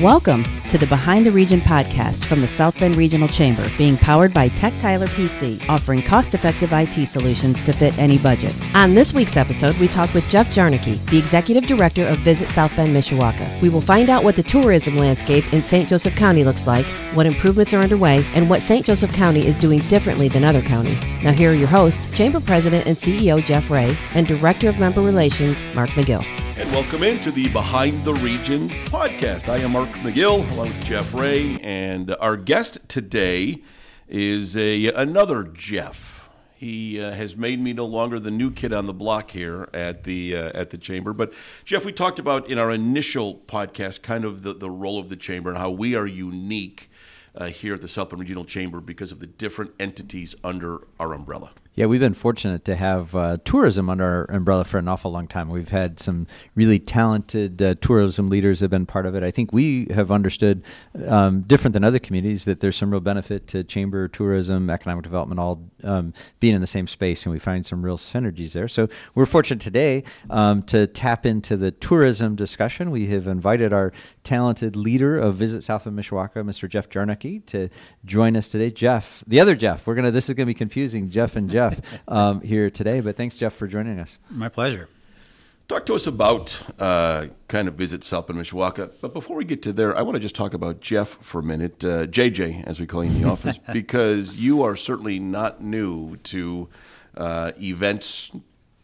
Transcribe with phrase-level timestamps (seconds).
[0.00, 4.32] Welcome to the Behind the Region podcast from the South Bend Regional Chamber, being powered
[4.32, 8.54] by Tech Tyler PC, offering cost effective IT solutions to fit any budget.
[8.74, 12.74] On this week's episode, we talk with Jeff Jarnecke, the Executive Director of Visit South
[12.74, 13.60] Bend, Mishawaka.
[13.60, 15.90] We will find out what the tourism landscape in St.
[15.90, 18.86] Joseph County looks like, what improvements are underway, and what St.
[18.86, 21.04] Joseph County is doing differently than other counties.
[21.22, 25.02] Now, here are your hosts, Chamber President and CEO Jeff Ray, and Director of Member
[25.02, 26.24] Relations, Mark McGill.
[26.62, 29.48] And welcome into the Behind the Region podcast.
[29.48, 33.62] I am Mark McGill, along with Jeff Ray, and our guest today
[34.08, 36.30] is a another Jeff.
[36.54, 40.04] He uh, has made me no longer the new kid on the block here at
[40.04, 41.12] the uh, at the chamber.
[41.12, 41.32] But
[41.64, 45.16] Jeff, we talked about in our initial podcast kind of the, the role of the
[45.16, 46.88] chamber and how we are unique
[47.34, 51.12] uh, here at the South Bend Regional Chamber because of the different entities under our
[51.12, 51.50] umbrella.
[51.74, 55.26] Yeah, we've been fortunate to have uh, tourism under our umbrella for an awful long
[55.26, 55.48] time.
[55.48, 59.22] We've had some really talented uh, tourism leaders that have been part of it.
[59.22, 60.64] I think we have understood,
[61.06, 65.40] um, different than other communities, that there's some real benefit to chamber tourism, economic development,
[65.40, 68.68] all um, being in the same space, and we find some real synergies there.
[68.68, 72.90] So we're fortunate today um, to tap into the tourism discussion.
[72.90, 73.92] We have invited our
[74.24, 76.68] talented leader of Visit South of Mishawaka, Mr.
[76.68, 77.68] Jeff Jarnecke, to
[78.04, 78.70] join us today.
[78.70, 80.10] Jeff, the other Jeff, we're gonna.
[80.10, 81.08] This is gonna be confusing.
[81.08, 84.18] Jeff and Jeff um, here today, but thanks, Jeff, for joining us.
[84.30, 84.88] My pleasure.
[85.68, 88.90] Talk to us about uh, kind of visit South Bend, Mishawaka.
[89.00, 91.42] But before we get to there, I want to just talk about Jeff for a
[91.42, 95.62] minute, uh, JJ, as we call you in the office, because you are certainly not
[95.62, 96.68] new to
[97.16, 98.32] uh, events,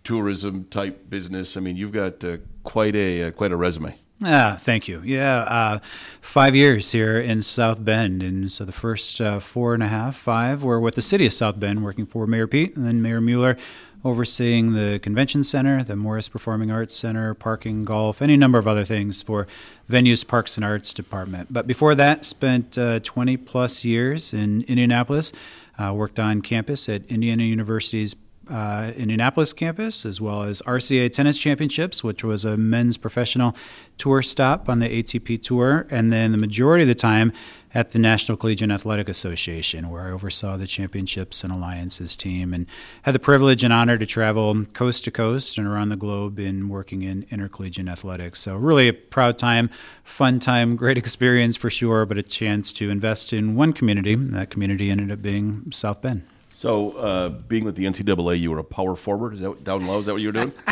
[0.04, 1.56] tourism type business.
[1.56, 3.94] I mean, you've got uh, quite a uh, quite a resume.
[4.24, 5.00] Ah, thank you.
[5.04, 5.78] Yeah, uh,
[6.20, 10.16] five years here in South Bend, and so the first uh, four and a half,
[10.16, 13.20] five, were with the city of South Bend, working for Mayor Pete, and then Mayor
[13.20, 13.56] Mueller,
[14.04, 18.84] overseeing the convention center, the Morris Performing Arts Center, parking, golf, any number of other
[18.84, 19.46] things for
[19.90, 21.52] venues, parks, and arts department.
[21.52, 25.32] But before that, spent uh, 20 plus years in Indianapolis.
[25.78, 28.16] Uh, worked on campus at Indiana University's
[28.50, 33.54] uh, Indianapolis campus, as well as RCA Tennis Championships, which was a men's professional
[33.98, 37.32] tour stop on the ATP Tour, and then the majority of the time
[37.74, 42.66] at the National Collegiate Athletic Association, where I oversaw the championships and alliances team, and
[43.02, 46.68] had the privilege and honor to travel coast to coast and around the globe in
[46.68, 48.40] working in intercollegiate athletics.
[48.40, 49.68] So, really a proud time,
[50.02, 54.14] fun time, great experience for sure, but a chance to invest in one community.
[54.14, 56.22] That community ended up being South Bend.
[56.58, 59.34] So, uh, being with the NCAA, you were a power forward.
[59.34, 60.00] Is that down low?
[60.00, 60.52] Is that what you were doing?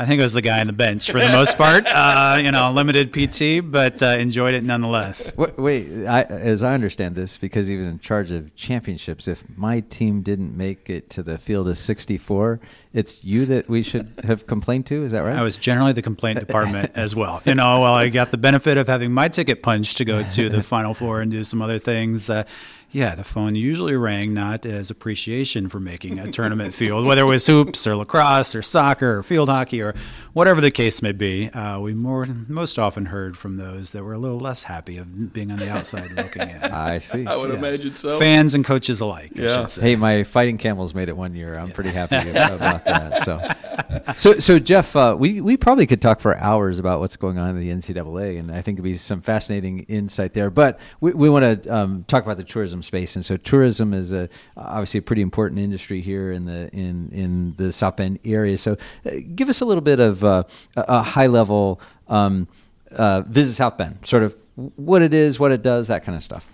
[0.00, 1.86] I think I was the guy on the bench for the most part.
[1.98, 5.36] Uh, you know, limited PT, but uh, enjoyed it nonetheless.
[5.36, 9.44] Wait, wait I, as I understand this, because he was in charge of championships, if
[9.58, 12.60] my team didn't make it to the field of 64,
[12.94, 15.04] it's you that we should have complained to.
[15.04, 15.36] Is that right?
[15.36, 17.42] I was generally the complaint department as well.
[17.44, 20.48] You know, while I got the benefit of having my ticket punched to go to
[20.48, 22.30] the Final Four and do some other things.
[22.30, 22.44] Uh,
[22.90, 27.26] yeah, the phone usually rang not as appreciation for making a tournament field, whether it
[27.26, 29.94] was hoops or lacrosse or soccer or field hockey or
[30.32, 31.50] whatever the case may be.
[31.50, 35.32] Uh, we more most often heard from those that were a little less happy of
[35.34, 36.62] being on the outside looking in.
[36.62, 37.26] I see.
[37.26, 37.58] I would yes.
[37.58, 38.18] imagine so.
[38.18, 39.32] Fans and coaches alike.
[39.34, 39.66] Yeah.
[39.68, 41.58] Hey, my fighting camels made it one year.
[41.58, 41.74] I'm yeah.
[41.74, 43.18] pretty happy about that.
[43.22, 47.38] So, so, so Jeff, uh, we we probably could talk for hours about what's going
[47.38, 50.50] on in the NCAA, and I think it'd be some fascinating insight there.
[50.50, 54.12] But we, we want to um, talk about the tourism space, and so tourism is
[54.12, 58.58] a obviously a pretty important industry here in the in in the South Bend area.
[58.58, 60.44] So, uh, give us a little bit of uh,
[60.76, 62.48] a high level um,
[62.92, 64.36] uh, visit South Bend, sort of
[64.76, 66.50] what it is, what it does, that kind of stuff.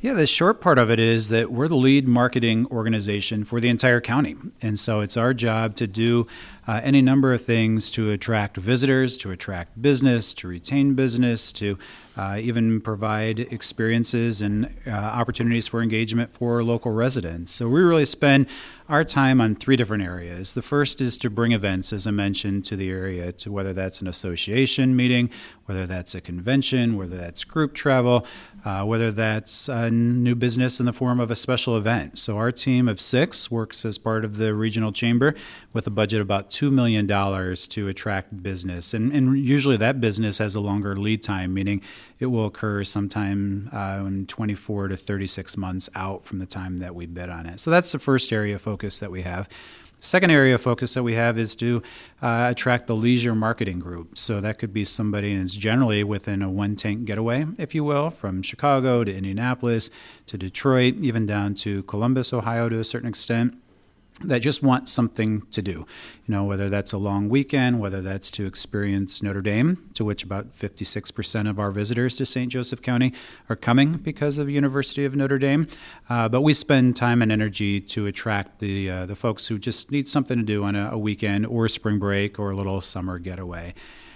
[0.00, 3.68] Yeah, the short part of it is that we're the lead marketing organization for the
[3.68, 4.36] entire county.
[4.62, 6.28] And so it's our job to do
[6.68, 11.78] uh, any number of things to attract visitors, to attract business, to retain business, to
[12.16, 17.52] uh, even provide experiences and uh, opportunities for engagement for local residents.
[17.52, 18.46] So we really spend
[18.88, 20.54] our time on three different areas.
[20.54, 24.00] The first is to bring events, as I mentioned, to the area, to whether that's
[24.00, 25.30] an association meeting,
[25.66, 28.26] whether that's a convention, whether that's group travel,
[28.68, 32.18] uh, whether that's a new business in the form of a special event.
[32.18, 35.34] So our team of six works as part of the regional chamber
[35.72, 38.92] with a budget of about $2 million to attract business.
[38.92, 41.80] And, and usually that business has a longer lead time, meaning
[42.18, 46.94] it will occur sometime uh, in 24 to 36 months out from the time that
[46.94, 47.60] we bid on it.
[47.60, 49.48] So that's the first area of focus that we have.
[50.00, 51.82] Second area of focus that we have is to
[52.22, 54.16] uh, attract the leisure marketing group.
[54.16, 58.10] So that could be somebody that's generally within a one tank getaway, if you will,
[58.10, 59.90] from Chicago to Indianapolis
[60.28, 63.60] to Detroit, even down to Columbus, Ohio to a certain extent.
[64.20, 65.86] That just want something to do.
[66.26, 70.24] You know, whether that's a long weekend, whether that's to experience Notre Dame, to which
[70.24, 72.50] about 56% of our visitors to St.
[72.50, 73.12] Joseph County
[73.48, 75.68] are coming because of University of Notre Dame.
[76.08, 79.90] Uh, but we spend time and energy to attract the uh, the folks who just
[79.90, 83.18] need something to do on a, a weekend or spring break or a little summer
[83.18, 83.74] getaway.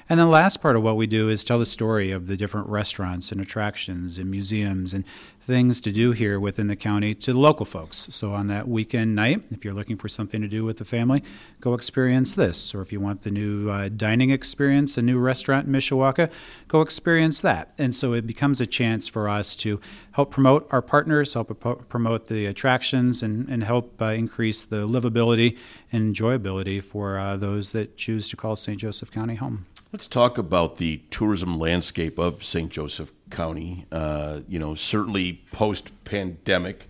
[0.08, 2.68] And the last part of what we do is tell the story of the different
[2.68, 5.04] restaurants and attractions and museums and
[5.40, 8.06] things to do here within the county to the local folks.
[8.10, 11.22] So on that weekend night, if you're looking for something to do with the family,
[11.60, 12.74] go experience this.
[12.74, 16.30] Or if you want the new uh, dining experience, a new restaurant in Mishawaka,
[16.68, 17.72] go experience that.
[17.78, 19.80] And so it becomes a chance for us to
[20.12, 25.58] help promote our partners, help promote the attractions, and, and help uh, increase the livability
[25.90, 28.78] and enjoyability for uh, those that choose to call St.
[28.78, 29.66] Joseph County home.
[29.92, 32.70] Let's talk about the tourism landscape of St.
[32.70, 33.84] Joseph County.
[33.92, 36.88] Uh, you know, certainly post pandemic.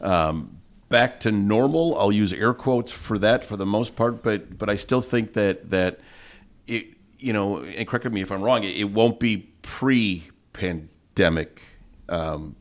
[0.00, 1.98] Um, back to normal.
[1.98, 5.32] I'll use air quotes for that for the most part, but but I still think
[5.32, 5.98] that that
[6.68, 6.86] it
[7.18, 11.60] you know, and correct me if I'm wrong, it, it won't be pre-pandemic.
[12.08, 12.54] Um,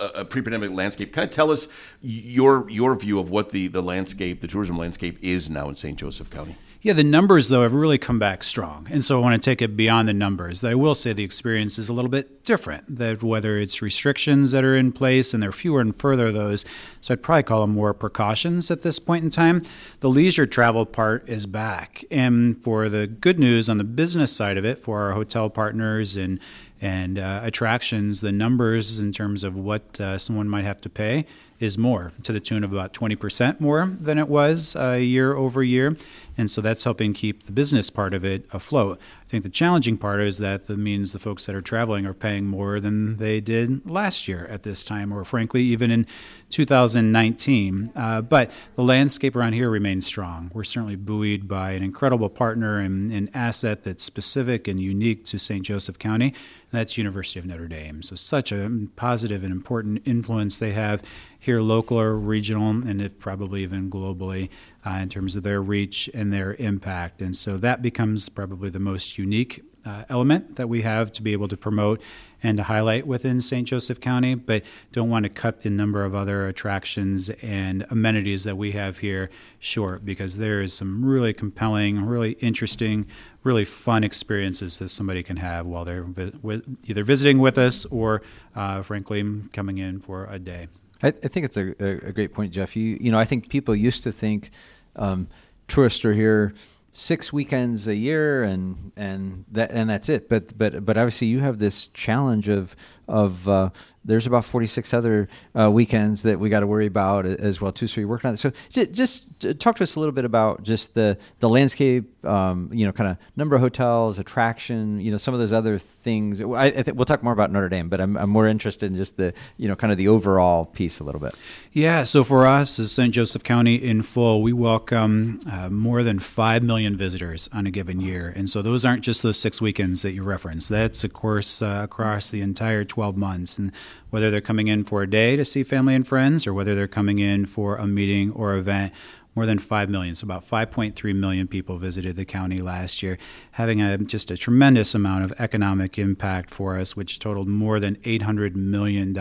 [0.00, 1.12] a pre-pandemic landscape.
[1.12, 1.68] Kind of tell us
[2.00, 5.98] your your view of what the, the landscape, the tourism landscape, is now in St.
[5.98, 6.56] Joseph County.
[6.84, 9.62] Yeah, the numbers though have really come back strong, and so I want to take
[9.62, 10.62] it beyond the numbers.
[10.62, 12.98] I will say the experience is a little bit different.
[12.98, 16.66] That whether it's restrictions that are in place, and there are fewer and further those,
[17.00, 19.62] so I'd probably call them more precautions at this point in time.
[20.00, 24.58] The leisure travel part is back, and for the good news on the business side
[24.58, 26.38] of it, for our hotel partners and
[26.84, 31.24] and uh, attractions, the numbers in terms of what uh, someone might have to pay
[31.58, 35.62] is more, to the tune of about 20% more than it was uh, year over
[35.62, 35.96] year.
[36.36, 38.98] And so that's helping keep the business part of it afloat.
[39.24, 42.14] I think the challenging part is that that means the folks that are traveling are
[42.14, 46.06] paying more than they did last year at this time, or frankly, even in
[46.50, 47.92] 2019.
[47.94, 50.50] Uh, but the landscape around here remains strong.
[50.52, 55.38] We're certainly buoyed by an incredible partner and an asset that's specific and unique to
[55.38, 55.62] St.
[55.62, 58.02] Joseph County, and that's University of Notre Dame.
[58.02, 61.02] So, such a positive and important influence they have
[61.38, 64.48] here, local or regional, and probably even globally,
[64.84, 67.20] uh, in terms of their reach and their impact.
[67.20, 71.32] And so that becomes probably the most unique uh, element that we have to be
[71.32, 72.00] able to promote
[72.42, 73.66] and to highlight within St.
[73.66, 78.56] Joseph County, but don't want to cut the number of other attractions and amenities that
[78.56, 83.06] we have here short because there is some really compelling, really interesting,
[83.42, 88.22] really fun experiences that somebody can have while they're vi- either visiting with us or,
[88.54, 90.68] uh, frankly, coming in for a day.
[91.02, 92.76] I, I think it's a, a, great point, Jeff.
[92.76, 94.50] You you know, I think people used to think
[94.96, 95.28] um,
[95.68, 96.54] tourists are here
[96.92, 100.28] six weekends a year and and that and that's it.
[100.28, 102.76] But but but obviously you have this challenge of
[103.08, 103.70] of uh,
[104.04, 105.28] there's about 46 other
[105.58, 107.86] uh, weekends that we got to worry about as well too.
[107.86, 108.38] So you're working on it.
[108.38, 108.52] So
[108.86, 109.26] just
[109.58, 113.10] talk to us a little bit about just the the landscape, um, you know, kind
[113.10, 116.40] of number of hotels, attraction, you know, some of those other things.
[116.40, 118.96] I, I think we'll talk more about Notre Dame, but I'm, I'm more interested in
[118.96, 121.34] just the you know kind of the overall piece a little bit.
[121.72, 122.04] Yeah.
[122.04, 123.12] So for us as St.
[123.12, 128.00] Joseph County in full, we welcome uh, more than five million visitors on a given
[128.00, 130.68] year, and so those aren't just those six weekends that you referenced.
[130.68, 133.58] That's of course uh, across the entire 12 months.
[133.58, 133.72] And
[134.10, 136.86] whether they're coming in for a day to see family and friends or whether they're
[136.86, 138.92] coming in for a meeting or event,
[139.34, 140.14] more than 5 million.
[140.14, 143.18] So, about 5.3 million people visited the county last year,
[143.52, 147.96] having a, just a tremendous amount of economic impact for us, which totaled more than
[147.96, 149.12] $800 million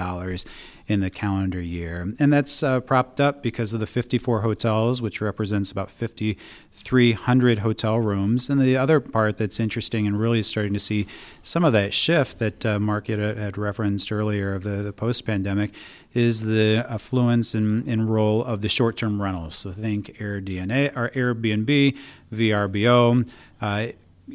[0.94, 2.14] in the calendar year.
[2.20, 8.00] And that's uh, propped up because of the 54 hotels, which represents about 5,300 hotel
[8.00, 8.50] rooms.
[8.50, 11.08] And the other part that's interesting and really starting to see
[11.42, 15.26] some of that shift that uh, Mark had, had referenced earlier of the, the post
[15.26, 15.72] pandemic
[16.14, 19.56] is the affluence and, and role of the short term rentals.
[19.56, 21.98] So think AirDNA or Airbnb,
[22.32, 23.28] VRBO.
[23.60, 23.88] Uh,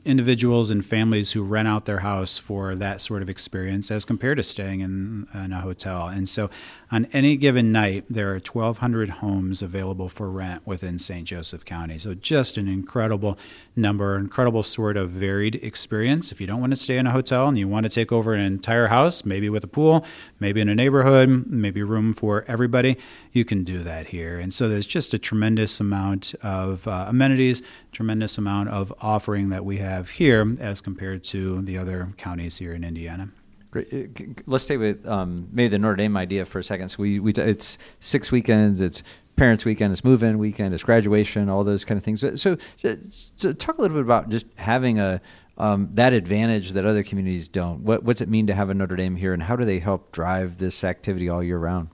[0.04, 4.37] individuals and families who rent out their house for that sort of experience as compared
[4.37, 6.09] to staying in, in a hotel.
[6.09, 6.50] And so
[6.90, 11.26] on any given night, there are 1,200 homes available for rent within St.
[11.26, 11.99] Joseph County.
[11.99, 13.38] So just an incredible
[13.76, 16.33] number, incredible sort of varied experience.
[16.33, 18.33] If you don't want to stay in a hotel and you want to take over
[18.33, 20.07] an entire house, maybe with a pool,
[20.40, 22.97] maybe in a neighborhood, maybe room for everybody,
[23.33, 24.38] you can do that here.
[24.38, 29.64] And so there's just a tremendous amount of uh, amenities, tremendous amount of offering that
[29.64, 33.28] we have here as compared to the other counties here in Indiana.
[33.70, 33.92] Great.
[33.92, 36.88] Uh, let's stay with um, maybe the Notre Dame idea for a second.
[36.88, 38.80] So we, we t- it's six weekends.
[38.80, 39.02] It's
[39.37, 39.92] parents' weekend.
[39.92, 40.75] It's move-in weekend.
[40.75, 41.48] It's graduation.
[41.48, 42.20] All those kind of things.
[42.20, 42.96] So, so,
[43.37, 45.20] so talk a little bit about just having a
[45.58, 47.80] um, that advantage that other communities don't.
[47.80, 50.12] What, what's it mean to have a Notre Dame here, and how do they help
[50.12, 51.88] drive this activity all year round?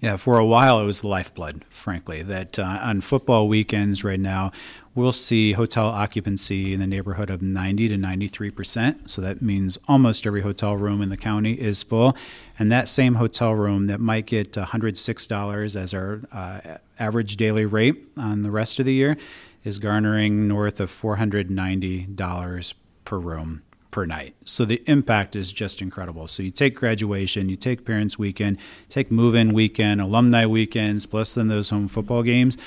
[0.00, 2.22] Yeah, for a while it was the lifeblood, frankly.
[2.22, 4.52] That uh, on football weekends right now,
[4.96, 9.10] we'll see hotel occupancy in the neighborhood of 90 to 93 percent.
[9.10, 12.16] So that means almost every hotel room in the county is full.
[12.58, 18.02] And that same hotel room that might get $106 as our uh, average daily rate
[18.16, 19.16] on the rest of the year
[19.62, 22.74] is garnering north of $490
[23.04, 23.62] per room
[23.96, 24.34] per night.
[24.44, 26.28] So the impact is just incredible.
[26.28, 28.58] So you take graduation, you take parents' weekend,
[28.90, 32.58] take move-in weekend, alumni weekends, plus then those home football games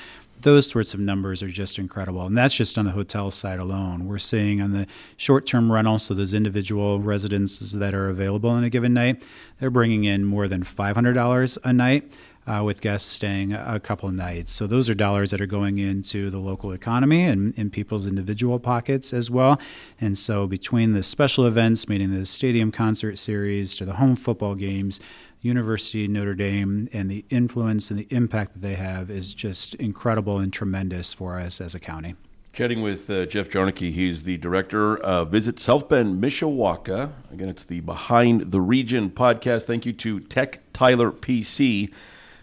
[0.42, 2.26] those sorts of numbers are just incredible.
[2.26, 4.06] And that's just on the hotel side alone.
[4.06, 8.64] We're seeing on the short term rental, so those individual residences that are available on
[8.64, 9.24] a given night,
[9.60, 12.12] they're bringing in more than $500 a night.
[12.48, 14.52] Uh, with guests staying a couple of nights.
[14.52, 18.58] So, those are dollars that are going into the local economy and in people's individual
[18.58, 19.60] pockets as well.
[20.02, 24.56] And so, between the special events, meaning the stadium concert series, to the home football
[24.56, 25.00] games,
[25.42, 29.76] University of Notre Dame and the influence and the impact that they have is just
[29.76, 32.16] incredible and tremendous for us as a county.
[32.52, 37.12] Chatting with uh, Jeff Jarnecke, he's the director of Visit South Bend, Mishawaka.
[37.32, 39.64] Again, it's the Behind the Region podcast.
[39.64, 41.94] Thank you to Tech Tyler PC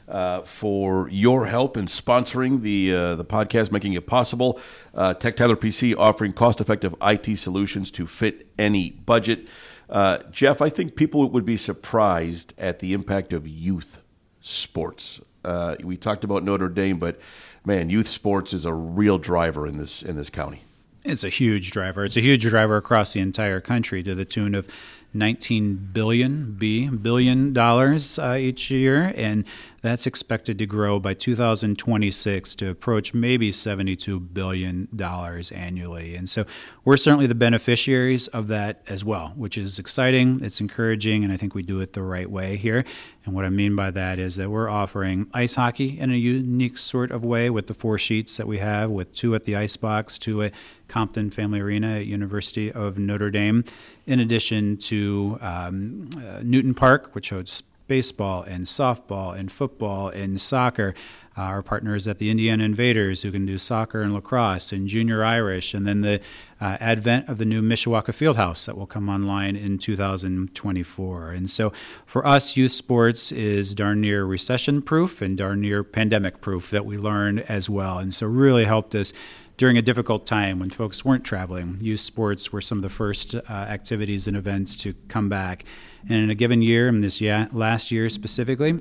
[0.09, 4.61] uh, for your help in sponsoring the uh, the podcast, making it possible.
[4.95, 9.47] Uh, Tech Tyler PC offering cost effective IT solutions to fit any budget.
[9.89, 14.03] Uh, Jeff, I think people would be surprised at the impact of youth
[14.41, 15.21] sports.
[15.45, 17.21] Uh, we talked about Notre Dame, but
[17.65, 20.63] man, youth sports is a real driver in this in this county.
[21.05, 22.05] It's a huge driver.
[22.05, 24.67] It's a huge driver across the entire country to the tune of
[25.17, 29.45] 19 billion b billion dollars uh, each year, and
[29.83, 36.17] that's expected to grow by 2026 to approach maybe 72 billion dollars annually.
[36.17, 36.45] And so
[36.85, 40.41] we're certainly the beneficiaries of that as well, which is exciting.
[40.43, 42.85] It's encouraging, and I think we do it the right way here.
[43.25, 46.79] And what I mean by that is that we're offering ice hockey in a unique
[46.79, 49.77] sort of way with the four sheets that we have, with two at the ice
[49.77, 50.53] box, two at
[50.89, 53.65] Compton Family Arena at University of Notre Dame,
[54.07, 60.41] in addition to um, uh, Newton Park, which hosts baseball and softball and football and
[60.41, 60.95] soccer.
[61.39, 65.23] Uh, our partners at the Indiana Invaders, who can do soccer and lacrosse and junior
[65.23, 66.19] Irish, and then the
[66.63, 71.31] uh, advent of the new Mishawaka Fieldhouse that will come online in 2024.
[71.33, 71.75] And so
[72.07, 76.87] for us, youth sports is darn near recession proof and darn near pandemic proof that
[76.87, 77.99] we learned as well.
[77.99, 79.13] And so really helped us
[79.57, 81.79] during a difficult time when folks weren't traveling.
[81.81, 85.65] Youth sports were some of the first uh, activities and events to come back.
[86.09, 88.81] And in a given year, in this year, last year specifically,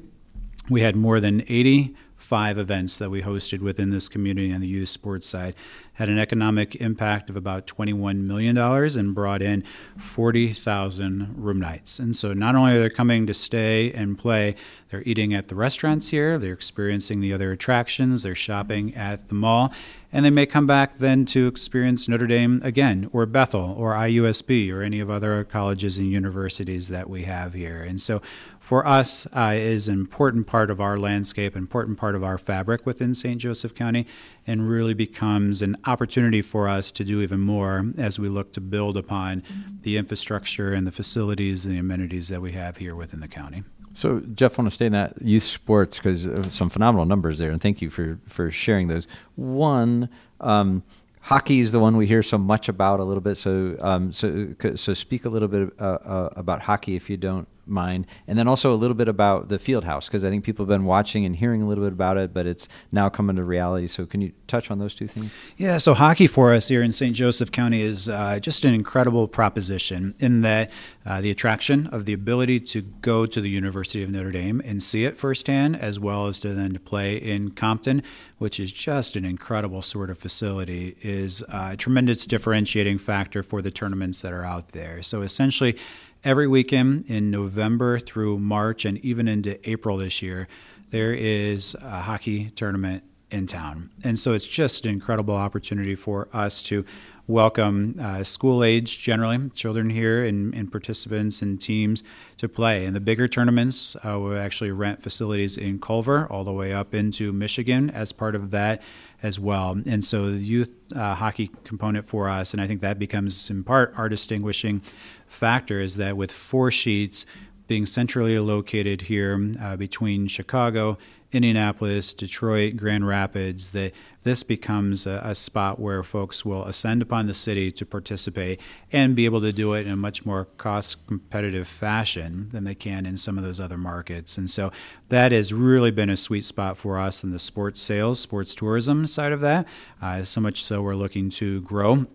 [0.69, 4.89] we had more than 85 events that we hosted within this community on the youth
[4.89, 5.55] sports side.
[5.95, 9.63] Had an economic impact of about $21 million and brought in
[9.97, 11.99] 40,000 room nights.
[11.99, 14.55] And so not only are they coming to stay and play,
[14.89, 19.35] they're eating at the restaurants here, they're experiencing the other attractions, they're shopping at the
[19.35, 19.73] mall,
[20.13, 24.71] and they may come back then to experience Notre Dame again, or Bethel, or IUSB,
[24.71, 27.83] or any of other colleges and universities that we have here.
[27.83, 28.21] And so,
[28.65, 32.83] for us, uh, is an important part of our landscape, important part of our fabric
[32.83, 33.39] within St.
[33.39, 34.07] Joseph County,
[34.47, 38.61] and really becomes an opportunity for us to do even more as we look to
[38.61, 39.43] build upon
[39.83, 43.63] the infrastructure and the facilities and the amenities that we have here within the county.
[43.93, 47.51] So, Jeff, I want to stay in that youth sports because some phenomenal numbers there,
[47.51, 49.07] and thank you for for sharing those.
[49.35, 50.09] One,
[50.41, 50.81] um,
[51.21, 53.35] hockey is the one we hear so much about a little bit.
[53.35, 57.47] So, um, so so speak a little bit uh, uh, about hockey if you don't
[57.65, 60.63] mind, and then also a little bit about the field house because I think people
[60.63, 63.43] have been watching and hearing a little bit about it, but it's now coming to
[63.43, 63.87] reality.
[63.87, 65.35] So, can you touch on those two things?
[65.57, 67.15] Yeah, so hockey for us here in St.
[67.15, 70.71] Joseph County is uh, just an incredible proposition in that
[71.05, 74.81] uh, the attraction of the ability to go to the University of Notre Dame and
[74.81, 78.01] see it firsthand, as well as to then to play in Compton,
[78.37, 83.71] which is just an incredible sort of facility, is a tremendous differentiating factor for the
[83.71, 85.01] tournaments that are out there.
[85.03, 85.77] So essentially
[86.25, 90.47] every weekend in November through March and even into April this year,
[90.89, 93.91] there is a hockey tournament in town.
[94.03, 96.83] And so it's just an incredible opportunity for us to
[97.27, 102.03] welcome uh, school age generally children here and, and, participants and teams
[102.37, 102.85] to play.
[102.85, 106.93] And the bigger tournaments, uh, we actually rent facilities in Culver all the way up
[106.93, 108.81] into Michigan as part of that
[109.23, 109.79] as well.
[109.85, 113.63] And so the youth uh, hockey component for us, and I think that becomes in
[113.63, 114.81] part our distinguishing
[115.27, 117.25] factor is that with four sheets,
[117.67, 120.97] being centrally located here uh, between Chicago
[121.35, 123.91] Indianapolis, Detroit, Grand Rapids, that
[124.23, 128.61] this becomes a, a, spot where folks will ascend upon the city to participate
[128.91, 132.73] and be able to do it in a much more cost competitive fashion than they
[132.73, 134.37] can in some of those other markets.
[134.37, 134.71] And so
[135.09, 139.05] that has really been a sweet spot for us in the sports sales, sports tourism
[139.05, 139.67] side of that.
[140.01, 142.07] Uh, so much so we're looking to grow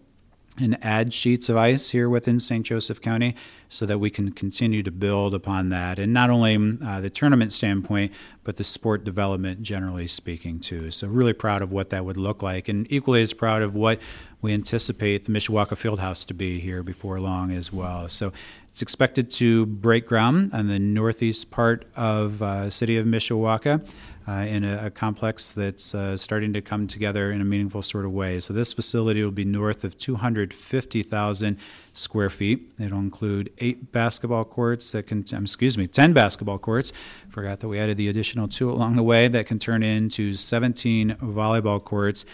[0.59, 2.67] and add sheets of ice here within St.
[2.67, 3.35] Joseph County
[3.69, 5.99] so that we can continue to build upon that.
[5.99, 10.91] And not only uh, the tournament standpoint, but the sport development generally speaking, too.
[10.91, 14.01] So, really proud of what that would look like, and equally as proud of what
[14.43, 18.09] we anticipate the Mishawaka Fieldhouse to be here before long as well.
[18.09, 18.33] So,
[18.71, 23.85] it's expected to break ground on the northeast part of uh, city of Mishawaka
[24.29, 28.05] uh, in a, a, complex that's uh, starting to come together in a meaningful sort
[28.05, 28.39] of way.
[28.39, 31.57] So this facility will be north of 250,000
[31.95, 32.71] square feet.
[32.79, 36.93] It'll include eight basketball courts that can, um, excuse me, 10 basketball courts.
[37.29, 41.17] Forgot that we added the additional two along the way that can turn into 17
[41.17, 42.25] volleyball courts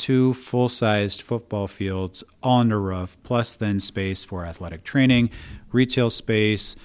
[0.00, 5.30] two full sized football fields on the roof, plus then space for athletic training,
[5.72, 6.76] retail space,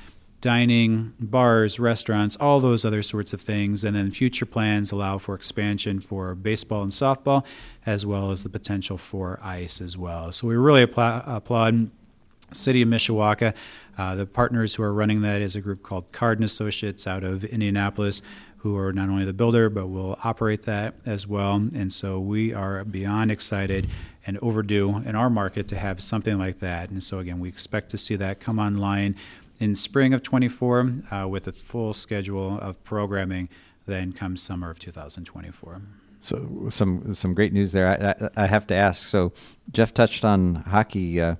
[0.41, 3.85] dining, bars, restaurants, all those other sorts of things.
[3.85, 7.45] And then future plans allow for expansion for baseball and softball,
[7.85, 10.31] as well as the potential for ice as well.
[10.31, 11.89] So we really applaud
[12.51, 13.55] City of Mishawaka.
[13.97, 17.45] Uh, the partners who are running that is a group called Cardin Associates out of
[17.45, 18.21] Indianapolis,
[18.65, 21.53] who are not only the builder but will operate that as well.
[21.53, 23.87] And so we are beyond excited
[24.25, 26.89] and overdue in our market to have something like that.
[26.89, 29.17] And so again, we expect to see that come online
[29.59, 33.49] in spring of 24 uh, with a full schedule of programming
[33.85, 35.83] then comes summer of 2024.
[36.19, 37.87] So some some great news there.
[37.87, 39.05] I, I, I have to ask.
[39.05, 39.31] So
[39.73, 41.21] Jeff touched on hockey.
[41.21, 41.35] Uh,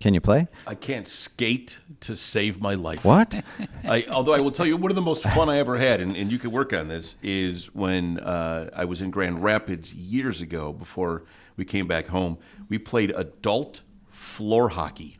[0.00, 0.46] can you play?
[0.66, 3.04] I can't skate to save my life.
[3.04, 3.42] What?
[3.84, 6.16] I, although I will tell you, one of the most fun I ever had, and,
[6.16, 10.42] and you can work on this, is when uh, I was in Grand Rapids years
[10.42, 11.24] ago before
[11.56, 12.38] we came back home.
[12.68, 15.16] We played adult floor hockey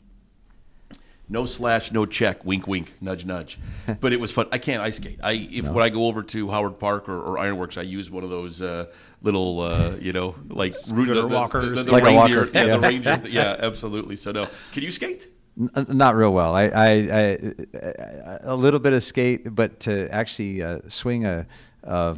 [1.29, 3.59] no slash, no check, wink, wink, nudge, nudge.
[4.01, 4.49] But it was fun.
[4.53, 5.19] I can't ice skate.
[5.23, 5.73] I if no.
[5.73, 8.61] when I go over to Howard Park or, or Ironworks, I use one of those
[8.61, 8.87] uh,
[9.23, 12.51] little, uh, you know, like scooter the, the, walkers, the, the, like reindeer, walker.
[12.53, 13.23] Yeah, yeah, the reindeer.
[13.29, 14.17] Yeah, absolutely.
[14.17, 15.29] So no, can you skate?
[15.59, 16.55] N- not real well.
[16.55, 21.47] I, I, I, a little bit of skate, but to actually uh, swing a.
[21.85, 22.17] Uh,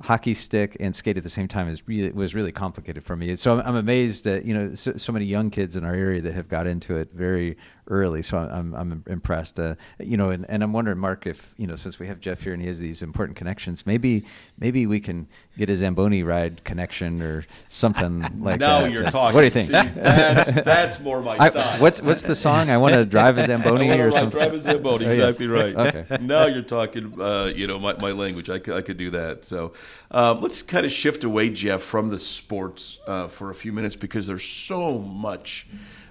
[0.00, 3.34] hockey stick and skate at the same time is really was really complicated for me.
[3.34, 6.20] So I'm, I'm amazed that you know so, so, many young kids in our area
[6.20, 7.56] that have got into it very
[7.88, 8.22] early.
[8.22, 9.58] So I'm I'm impressed.
[9.58, 12.42] Uh, you know, and, and I'm wondering, Mark, if you know since we have Jeff
[12.42, 14.24] here and he has these important connections, maybe
[14.58, 18.90] maybe we can get a Zamboni ride connection or something like now that.
[18.90, 19.34] Now you're talking.
[19.34, 19.66] What do you think?
[19.66, 21.80] See, that's, that's more my I, style.
[21.80, 22.70] What's what's the song?
[22.70, 24.38] I want to drive a Zamboni or something.
[24.38, 25.06] Drive a Zamboni.
[25.06, 25.74] Exactly right.
[25.74, 26.18] okay.
[26.20, 27.20] Now you're talking.
[27.20, 28.50] Uh, you know my, my language.
[28.50, 29.44] I could, I could do that.
[29.44, 29.72] So.
[30.10, 33.96] Um, let's kind of shift away, Jeff, from the sports uh, for a few minutes
[33.96, 35.66] because there's so much,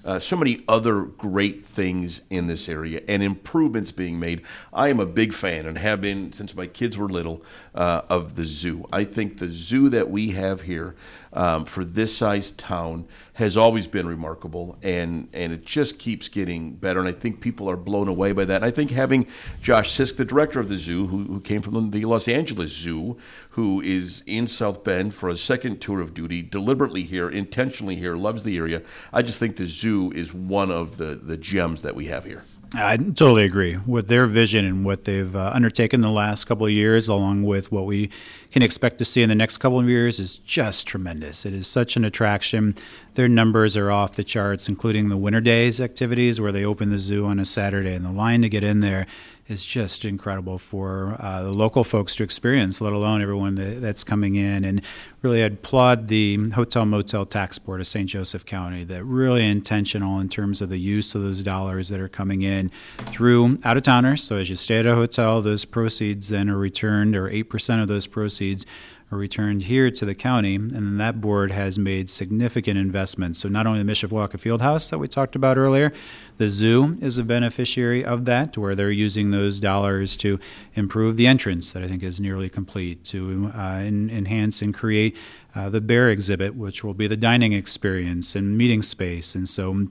[0.08, 4.42] uh, so many other great things in this area and improvements being made.
[4.74, 7.44] I am a big fan and have been since my kids were little
[7.76, 8.88] uh, of the zoo.
[8.92, 10.96] I think the zoo that we have here
[11.38, 16.74] um, for this size town has always been remarkable, and and it just keeps getting
[16.74, 17.00] better.
[17.00, 18.56] And I think people are blown away by that.
[18.56, 19.28] And I think having
[19.62, 23.18] Josh Sisk, the director of the zoo, who, who came from the Los Angeles Zoo,
[23.52, 28.16] who is in South Bend for a second tour of duty, deliberately here, intentionally here,
[28.16, 28.82] loves the area.
[29.14, 32.46] I just think the zoo is one of the the gems that we have here.
[32.74, 36.72] I totally agree with their vision and what they've uh, undertaken the last couple of
[36.72, 38.10] years, along with what we
[38.52, 41.46] can expect to see in the next couple of years, is just tremendous.
[41.46, 42.76] It is such an attraction.
[43.14, 47.00] Their numbers are off the charts, including the winter days activities where they open the
[47.00, 49.08] zoo on a Saturday, and the line to get in there
[49.48, 54.04] is just incredible for uh, the local folks to experience, let alone everyone that, that's
[54.04, 54.66] coming in.
[54.66, 54.82] And
[55.22, 58.10] really, I'd applaud the Hotel Motel Tax Board of St.
[58.10, 62.10] Joseph County that really intentional in terms of the use of those dollars that are
[62.10, 64.24] coming in through out of towners.
[64.24, 67.88] So as you stay at a hotel, those proceeds then are returned, or 8% of
[67.88, 68.66] those proceeds
[69.12, 73.40] are returned here to the county, and that board has made significant investments.
[73.40, 75.94] So not only the Mishawaka Fieldhouse that we talked about earlier,
[76.38, 80.40] the zoo is a beneficiary of that, where they're using those dollars to
[80.76, 85.16] improve the entrance that I think is nearly complete, to uh, enhance and create
[85.56, 89.88] uh, the bear exhibit, which will be the dining experience and meeting space, and so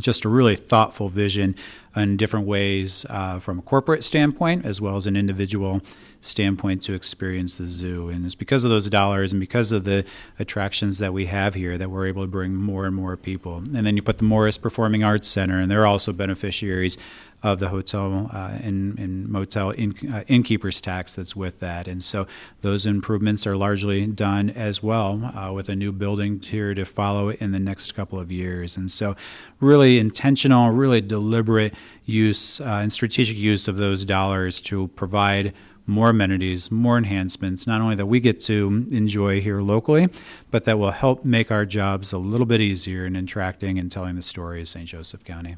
[0.00, 1.54] just a really thoughtful vision
[1.94, 5.82] in different ways uh, from a corporate standpoint as well as an individual
[6.22, 8.08] standpoint to experience the zoo.
[8.08, 10.04] And it's because of those dollars and because of the
[10.38, 13.56] attractions that we have here that we're able to bring more and more people.
[13.56, 16.96] And then you put the Morris Performing Arts Center, and they're also beneficiaries
[17.42, 21.88] of the hotel uh, and, and, motel in, uh, innkeeper's tax that's with that.
[21.88, 22.26] And so
[22.60, 27.30] those improvements are largely done as well uh, with a new building here to follow
[27.30, 28.76] in the next couple of years.
[28.76, 29.16] And so,
[29.58, 35.52] really intentional, really deliberate use uh, and strategic use of those dollars to provide
[35.86, 40.08] more amenities, more enhancements, not only that we get to enjoy here locally,
[40.50, 44.16] but that will help make our jobs a little bit easier in attracting and telling
[44.16, 44.86] the story of St.
[44.86, 45.56] Joseph County.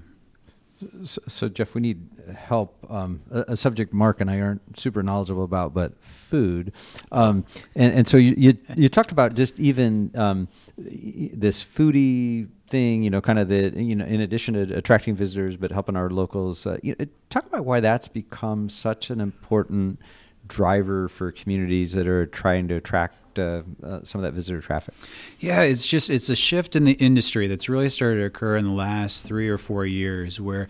[1.05, 2.87] So, so, Jeff, we need help.
[2.91, 6.73] Um, a, a, subject Mark and I aren't super knowledgeable about, but food.
[7.13, 7.45] Um,
[7.75, 13.03] and, and, so you, you, you talked about just even um, this foodie thing.
[13.03, 16.11] You know, kind of the you know, in addition to attracting visitors, but helping our
[16.11, 16.67] locals.
[16.67, 20.01] Uh, you know, talk about why that's become such an important
[20.47, 24.95] driver for communities that are trying to attract uh, uh, some of that visitor traffic?
[25.41, 28.65] Yeah, it's just it's a shift in the industry that's really started to occur in
[28.65, 30.69] the last three or four years, where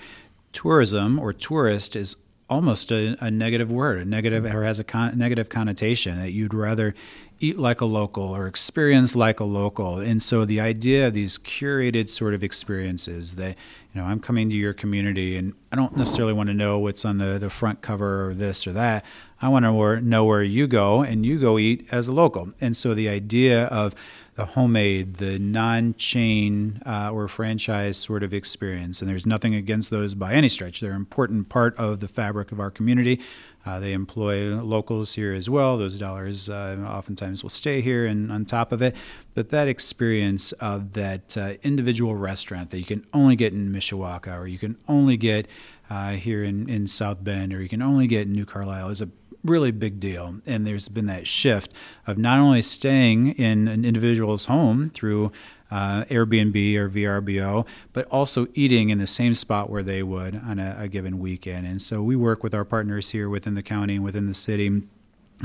[0.52, 2.16] tourism or tourist is
[2.48, 6.54] almost a, a negative word, a negative or has a con- negative connotation that you'd
[6.54, 6.94] rather
[7.40, 9.98] eat like a local or experience like a local.
[9.98, 13.56] And so the idea of these curated sort of experiences that,
[13.92, 17.04] you know, I'm coming to your community and I don't necessarily want to know what's
[17.04, 19.04] on the, the front cover or this or that.
[19.42, 22.52] I want to know where you go and you go eat as a local.
[22.60, 23.94] And so the idea of
[24.36, 29.00] the homemade, the non chain uh, or franchise sort of experience.
[29.00, 30.80] And there's nothing against those by any stretch.
[30.80, 33.20] They're an important part of the fabric of our community.
[33.66, 35.78] Uh, they employ locals here as well.
[35.78, 38.94] Those dollars uh, oftentimes will stay here and on top of it.
[39.32, 44.38] But that experience of that uh, individual restaurant that you can only get in Mishawaka
[44.38, 45.48] or you can only get
[45.88, 49.00] uh, here in, in South Bend or you can only get in New Carlisle is
[49.00, 49.08] a
[49.44, 50.36] really big deal.
[50.46, 51.74] And there's been that shift
[52.06, 55.32] of not only staying in an individual's home through
[55.70, 60.58] uh, Airbnb or VRBO, but also eating in the same spot where they would on
[60.58, 61.66] a, a given weekend.
[61.66, 64.82] And so we work with our partners here within the county and within the city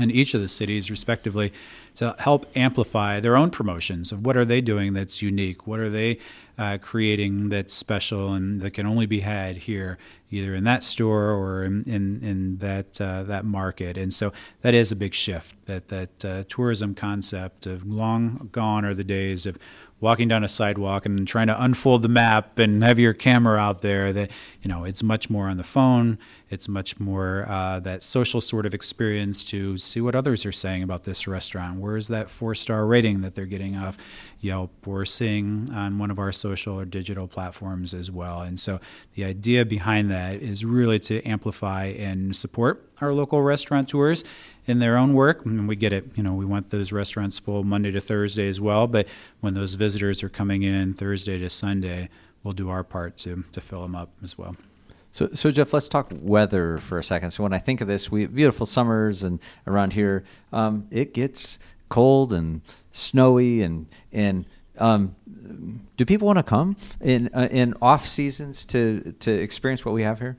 [0.00, 1.52] and each of the cities respectively
[1.96, 5.90] to help amplify their own promotions of what are they doing that's unique what are
[5.90, 6.18] they
[6.60, 9.98] uh, creating that's special and that can only be had here
[10.30, 13.96] either in that store or in, in, in that uh, that market.
[13.96, 15.54] And so that is a big shift.
[15.66, 19.58] That that uh, tourism concept of long gone are the days of
[20.00, 23.82] walking down a sidewalk and trying to unfold the map and have your camera out
[23.82, 24.30] there that
[24.62, 26.18] you know it's much more on the phone.
[26.48, 30.82] It's much more uh, that social sort of experience to see what others are saying
[30.82, 31.78] about this restaurant.
[31.78, 33.96] Where's that four star rating that they're getting off
[34.40, 34.70] yelp?
[34.86, 38.40] Or seeing on one of our social or digital platforms as well.
[38.42, 38.80] And so
[39.14, 44.24] the idea behind that is really to amplify and support our local restaurateurs
[44.70, 45.44] in their own work.
[45.44, 46.06] And we get it.
[46.14, 48.86] You know, we want those restaurants full Monday to Thursday as well.
[48.86, 49.08] But
[49.40, 52.08] when those visitors are coming in Thursday to Sunday,
[52.42, 54.56] we'll do our part to to fill them up as well.
[55.12, 57.32] So, so Jeff, let's talk weather for a second.
[57.32, 61.12] So, when I think of this, we have beautiful summers and around here, um, it
[61.12, 62.60] gets cold and
[62.92, 64.46] snowy and and
[64.78, 65.16] um,
[65.96, 70.02] do people want to come in uh, in off seasons to to experience what we
[70.02, 70.36] have here?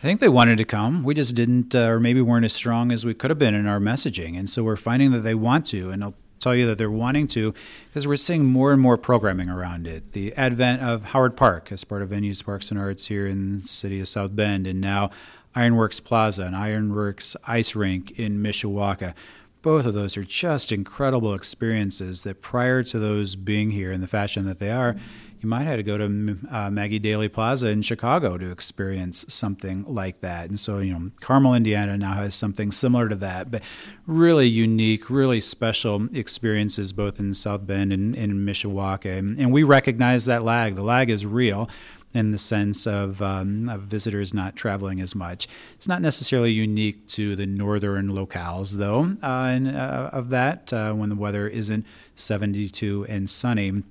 [0.00, 1.04] I think they wanted to come.
[1.04, 3.66] We just didn't, uh, or maybe weren't as strong as we could have been in
[3.66, 4.38] our messaging.
[4.38, 5.90] And so we're finding that they want to.
[5.90, 7.52] And I'll tell you that they're wanting to
[7.88, 10.12] because we're seeing more and more programming around it.
[10.12, 13.68] The advent of Howard Park as part of Venues Parks and Arts here in the
[13.68, 15.10] city of South Bend, and now
[15.54, 19.12] Ironworks Plaza and Ironworks Ice Rink in Mishawaka.
[19.60, 24.06] Both of those are just incredible experiences that prior to those being here in the
[24.06, 24.96] fashion that they are,
[25.40, 29.84] you might have to go to uh, Maggie Daley Plaza in Chicago to experience something
[29.86, 30.50] like that.
[30.50, 33.62] And so, you know, Carmel, Indiana now has something similar to that, but
[34.06, 39.18] really unique, really special experiences both in South Bend and in Mishawaka.
[39.18, 40.74] And, and we recognize that lag.
[40.74, 41.70] The lag is real
[42.12, 45.46] in the sense of, um, of, visitors not traveling as much.
[45.74, 50.92] It's not necessarily unique to the northern locales, though, uh, and, uh, of that uh,
[50.92, 53.84] when the weather isn't 72 and sunny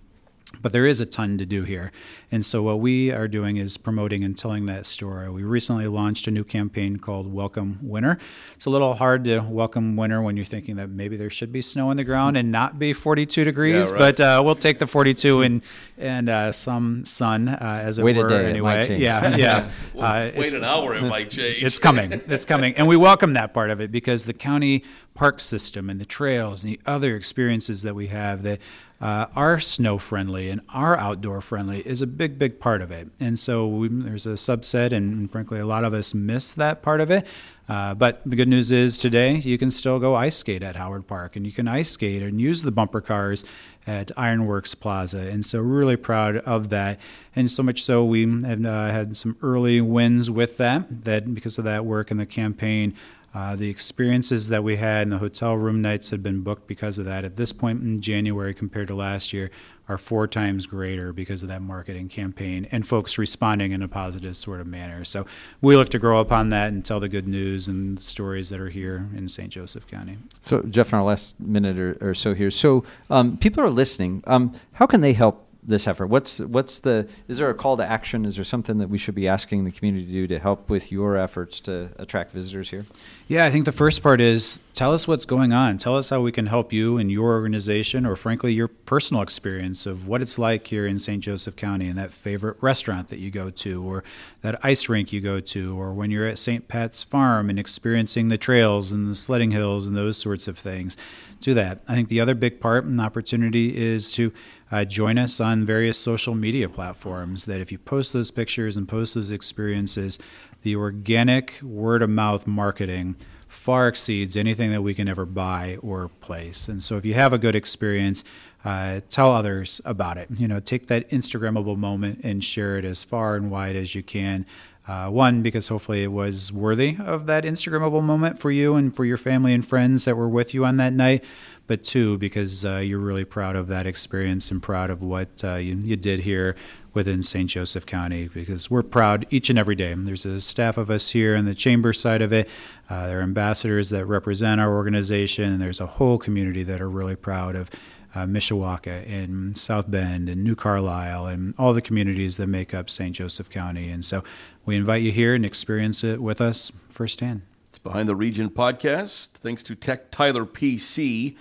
[0.61, 1.91] but there is a ton to do here.
[2.31, 5.29] And so, what we are doing is promoting and telling that story.
[5.29, 8.17] We recently launched a new campaign called Welcome Winter.
[8.53, 11.61] It's a little hard to welcome winter when you're thinking that maybe there should be
[11.61, 14.17] snow on the ground and not be 42 degrees, yeah, right.
[14.17, 15.61] but uh, we'll take the 42 and
[15.97, 18.25] and uh, some sun, uh, as it wait were.
[18.25, 19.71] A day, anyway, yeah, yeah.
[19.93, 21.63] well, wait an hour, it might change.
[21.63, 22.11] It's coming.
[22.27, 24.83] It's coming, and we welcome that part of it because the county
[25.13, 28.59] park system and the trails and the other experiences that we have that
[29.01, 33.07] uh, are snow friendly and are outdoor friendly is a big, big part of it.
[33.19, 36.99] And so we, there's a subset, and frankly, a lot of us miss that part
[36.99, 37.25] of it.
[37.69, 41.05] Uh, but the good news is today you can still go ice skate at Howard
[41.07, 43.45] Park, and you can ice skate and use the bumper cars
[43.85, 45.19] at Ironworks Plaza.
[45.19, 46.99] And so, really proud of that.
[47.35, 51.03] And so much so, we have uh, had some early wins with that.
[51.05, 52.95] That because of that work and the campaign,
[53.33, 56.97] uh, the experiences that we had in the hotel room nights had been booked because
[56.97, 57.25] of that.
[57.25, 59.51] At this point in January, compared to last year,
[59.89, 64.35] are four times greater because of that marketing campaign and folks responding in a positive
[64.35, 65.03] sort of manner.
[65.03, 65.25] So
[65.61, 68.69] we look to grow upon that and tell the good news and stories that are
[68.69, 69.49] here in St.
[69.49, 70.17] Joseph County.
[70.41, 74.23] So, Jeff, in our last minute or, or so here, so um, people are listening.
[74.27, 76.07] Um, how can they help this effort?
[76.07, 78.25] What's what's the is there a call to action?
[78.25, 80.91] Is there something that we should be asking the community to do to help with
[80.91, 82.85] your efforts to attract visitors here?
[83.27, 85.77] Yeah, I think the first part is tell us what's going on.
[85.77, 89.85] Tell us how we can help you and your organization, or frankly, your personal experience
[89.85, 91.23] of what it's like here in St.
[91.23, 94.03] Joseph County and that favorite restaurant that you go to, or
[94.41, 96.67] that ice rink you go to, or when you're at St.
[96.67, 100.97] Pat's Farm and experiencing the trails and the sledding hills and those sorts of things.
[101.41, 101.81] Do that.
[101.87, 104.33] I think the other big part and opportunity is to
[104.71, 107.45] uh, join us on various social media platforms.
[107.45, 110.19] That if you post those pictures and post those experiences,
[110.61, 113.15] the organic word of mouth marketing
[113.49, 116.67] far exceeds anything that we can ever buy or place.
[116.67, 118.23] And so if you have a good experience,
[118.63, 120.27] uh, tell others about it.
[120.35, 124.03] You know, take that Instagrammable moment and share it as far and wide as you
[124.03, 124.45] can.
[124.89, 129.05] Uh, one, because hopefully it was worthy of that Instagrammable moment for you and for
[129.05, 131.23] your family and friends that were with you on that night
[131.69, 135.53] but two, because uh, you're really proud of that experience and proud of what uh,
[135.53, 136.55] you, you, did here
[136.95, 137.47] within St.
[137.47, 139.93] Joseph County, because we're proud each and every day.
[139.95, 142.49] There's a staff of us here in the chamber side of it.
[142.89, 146.89] Uh, there are ambassadors that represent our organization, and there's a whole community that are
[146.89, 147.69] really proud of
[148.15, 152.89] uh, Mishawaka and South Bend and New Carlisle and all the communities that make up
[152.89, 153.15] St.
[153.15, 153.89] Joseph County.
[153.89, 154.23] And so
[154.65, 157.41] we invite you here and experience it with us firsthand.
[157.69, 159.27] It's Behind the Region podcast.
[159.35, 161.35] Thanks to Tech Tyler PC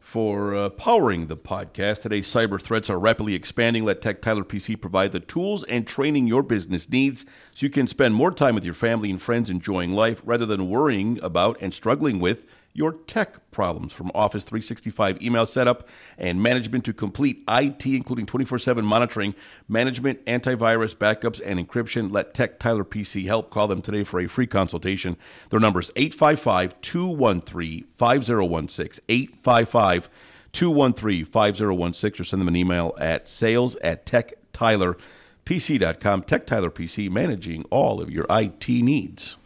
[0.00, 2.02] for uh, powering the podcast.
[2.02, 3.84] Today's cyber threats are rapidly expanding.
[3.84, 7.86] Let Tech Tyler PC provide the tools and training your business needs so you can
[7.86, 11.72] spend more time with your family and friends enjoying life rather than worrying about and
[11.72, 17.84] struggling with your tech problems from Office 365 email setup and management to complete IT,
[17.86, 19.34] including 24 7 monitoring,
[19.68, 22.12] management, antivirus, backups, and encryption.
[22.12, 23.50] Let Tech Tyler PC help.
[23.50, 25.16] Call them today for a free consultation.
[25.50, 29.04] Their number is 855 213 5016.
[29.08, 30.08] 855
[30.52, 36.22] 213 5016 or send them an email at sales at techtylerpc.com.
[36.22, 39.36] Tech Tyler PC, managing all of your IT needs.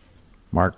[0.52, 0.76] Mark,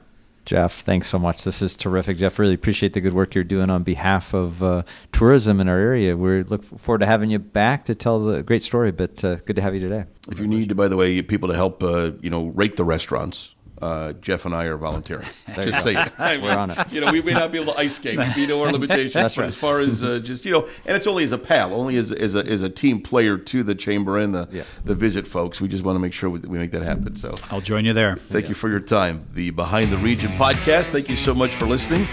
[0.48, 1.44] Jeff, thanks so much.
[1.44, 2.16] This is terrific.
[2.16, 4.82] Jeff, really appreciate the good work you're doing on behalf of uh,
[5.12, 6.16] tourism in our area.
[6.16, 9.56] We look forward to having you back to tell the great story, but uh, good
[9.56, 10.06] to have you today.
[10.32, 13.56] If you need, by the way, people to help, uh, you know, rate the restaurants,
[13.80, 15.26] uh, Jeff and I are volunteering.
[15.54, 16.42] just say it.
[16.42, 16.92] We're on it.
[16.92, 18.18] You know, we may not be able to ice skate.
[18.36, 19.14] We know our limitations.
[19.14, 19.48] That's but right.
[19.48, 22.10] as far as uh, just you know, and it's only as a pal, only as,
[22.12, 24.62] as, a, as a team player to the chamber and the Yeah.
[24.84, 25.60] the visit folks.
[25.60, 27.16] We just want to make sure we, we make that happen.
[27.16, 28.16] So I'll join you there.
[28.16, 29.24] thank you for your time.
[29.34, 30.86] The Behind the Region podcast.
[30.86, 32.06] Thank you so much for listening,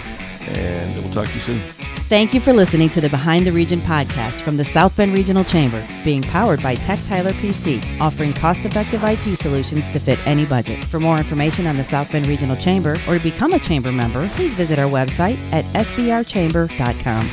[0.48, 1.60] and we'll talk to you soon.
[2.08, 5.42] Thank you for listening to the Behind the Region podcast from the South Bend Regional
[5.42, 10.46] Chamber, being powered by Tech Tyler PC, offering cost effective IT solutions to fit any
[10.46, 10.84] budget.
[10.84, 14.28] For more information on the South Bend Regional Chamber or to become a chamber member,
[14.30, 17.28] please visit our website at sbrchamber.com.